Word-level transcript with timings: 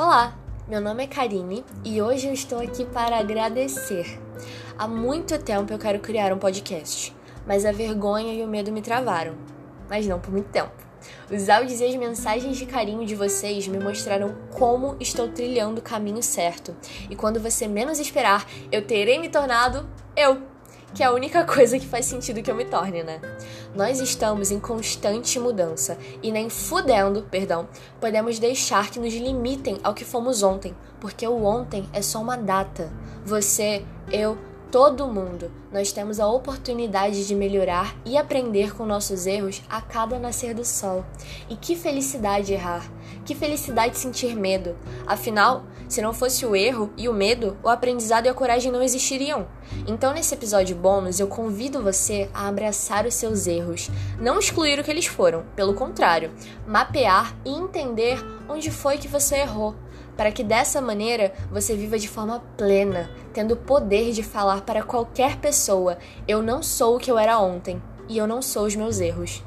Olá, 0.00 0.38
meu 0.68 0.80
nome 0.80 1.02
é 1.02 1.06
Karine 1.08 1.64
e 1.84 2.00
hoje 2.00 2.28
eu 2.28 2.32
estou 2.32 2.60
aqui 2.60 2.84
para 2.84 3.18
agradecer. 3.18 4.20
Há 4.78 4.86
muito 4.86 5.36
tempo 5.40 5.72
eu 5.72 5.78
quero 5.78 5.98
criar 5.98 6.32
um 6.32 6.38
podcast, 6.38 7.12
mas 7.44 7.64
a 7.64 7.72
vergonha 7.72 8.32
e 8.32 8.44
o 8.44 8.46
medo 8.46 8.70
me 8.70 8.80
travaram. 8.80 9.34
Mas 9.90 10.06
não 10.06 10.20
por 10.20 10.30
muito 10.30 10.50
tempo. 10.50 10.70
Os 11.28 11.48
áudios 11.48 11.80
e 11.80 11.84
as 11.84 11.96
mensagens 11.96 12.56
de 12.56 12.64
carinho 12.64 13.04
de 13.04 13.16
vocês 13.16 13.66
me 13.66 13.80
mostraram 13.80 14.36
como 14.56 14.96
estou 15.00 15.32
trilhando 15.32 15.80
o 15.80 15.82
caminho 15.82 16.22
certo. 16.22 16.76
E 17.10 17.16
quando 17.16 17.40
você 17.40 17.66
menos 17.66 17.98
esperar, 17.98 18.46
eu 18.70 18.86
terei 18.86 19.18
me 19.18 19.28
tornado 19.28 19.84
eu 20.14 20.42
que 20.94 21.02
é 21.02 21.06
a 21.06 21.12
única 21.12 21.44
coisa 21.44 21.78
que 21.78 21.86
faz 21.86 22.06
sentido 22.06 22.42
que 22.42 22.50
eu 22.50 22.54
me 22.54 22.64
torne, 22.64 23.02
né? 23.02 23.20
Nós 23.74 24.00
estamos 24.00 24.50
em 24.50 24.58
constante 24.58 25.38
mudança 25.38 25.98
e 26.22 26.32
nem 26.32 26.48
fudendo, 26.48 27.22
perdão, 27.30 27.68
podemos 28.00 28.38
deixar 28.38 28.90
que 28.90 28.98
nos 28.98 29.14
limitem 29.14 29.78
ao 29.82 29.94
que 29.94 30.04
fomos 30.04 30.42
ontem, 30.42 30.74
porque 31.00 31.26
o 31.26 31.44
ontem 31.44 31.88
é 31.92 32.02
só 32.02 32.20
uma 32.20 32.36
data. 32.36 32.92
Você, 33.24 33.84
eu, 34.10 34.38
todo 34.70 35.06
mundo, 35.06 35.50
nós 35.72 35.92
temos 35.92 36.18
a 36.20 36.26
oportunidade 36.26 37.26
de 37.26 37.34
melhorar 37.34 37.94
e 38.04 38.16
aprender 38.16 38.74
com 38.74 38.84
nossos 38.84 39.26
erros 39.26 39.62
a 39.68 39.80
cada 39.80 40.18
nascer 40.18 40.54
do 40.54 40.64
sol. 40.64 41.04
E 41.48 41.56
que 41.56 41.76
felicidade 41.76 42.52
errar! 42.52 42.90
Que 43.24 43.34
felicidade 43.34 43.98
sentir 43.98 44.34
medo! 44.34 44.76
Afinal, 45.06 45.64
se 45.88 46.02
não 46.02 46.12
fosse 46.12 46.44
o 46.44 46.54
erro 46.54 46.92
e 46.96 47.08
o 47.08 47.12
medo, 47.12 47.56
o 47.62 47.68
aprendizado 47.68 48.26
e 48.26 48.28
a 48.28 48.34
coragem 48.34 48.70
não 48.70 48.82
existiriam. 48.82 49.46
Então, 49.86 50.12
nesse 50.12 50.34
episódio 50.34 50.76
bônus, 50.76 51.18
eu 51.18 51.26
convido 51.26 51.82
você 51.82 52.28
a 52.34 52.48
abraçar 52.48 53.06
os 53.06 53.14
seus 53.14 53.46
erros, 53.46 53.90
não 54.20 54.38
excluir 54.38 54.78
o 54.78 54.84
que 54.84 54.90
eles 54.90 55.06
foram, 55.06 55.44
pelo 55.56 55.74
contrário, 55.74 56.30
mapear 56.66 57.34
e 57.44 57.50
entender 57.50 58.18
onde 58.48 58.70
foi 58.70 58.98
que 58.98 59.08
você 59.08 59.36
errou 59.36 59.74
para 60.18 60.32
que 60.32 60.42
dessa 60.42 60.80
maneira 60.80 61.32
você 61.48 61.76
viva 61.76 61.96
de 61.96 62.08
forma 62.08 62.42
plena, 62.56 63.08
tendo 63.32 63.54
o 63.54 63.56
poder 63.56 64.10
de 64.10 64.24
falar 64.24 64.62
para 64.62 64.82
qualquer 64.82 65.36
pessoa: 65.36 65.96
eu 66.26 66.42
não 66.42 66.60
sou 66.60 66.96
o 66.96 66.98
que 66.98 67.08
eu 67.08 67.16
era 67.16 67.38
ontem 67.38 67.80
e 68.08 68.18
eu 68.18 68.26
não 68.26 68.42
sou 68.42 68.66
os 68.66 68.74
meus 68.74 68.98
erros. 68.98 69.44